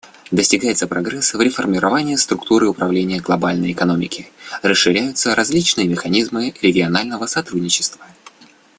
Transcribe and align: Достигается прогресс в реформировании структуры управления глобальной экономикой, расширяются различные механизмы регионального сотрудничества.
Достигается 0.31 0.87
прогресс 0.87 1.31
в 1.31 1.39
реформировании 1.39 2.15
структуры 2.15 2.67
управления 2.67 3.19
глобальной 3.19 3.71
экономикой, 3.71 4.31
расширяются 4.63 5.35
различные 5.35 5.87
механизмы 5.87 6.55
регионального 6.59 7.27
сотрудничества. 7.27 8.01